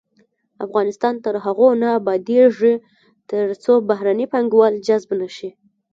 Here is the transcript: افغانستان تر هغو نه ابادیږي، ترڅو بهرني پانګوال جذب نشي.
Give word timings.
افغانستان 0.65 1.13
تر 1.25 1.35
هغو 1.45 1.69
نه 1.81 1.87
ابادیږي، 1.99 2.73
ترڅو 3.29 3.73
بهرني 3.89 4.25
پانګوال 4.33 4.73
جذب 4.87 5.09
نشي. 5.21 5.49